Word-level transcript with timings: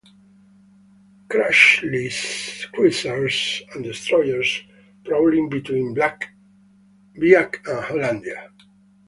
Crutchley's 1.29 2.65
cruisers 2.71 3.61
and 3.75 3.83
destroyers 3.83 4.63
prowling 5.05 5.47
between 5.47 5.93
Biak 5.95 6.23
and 7.67 7.83
Hollandia. 7.85 8.49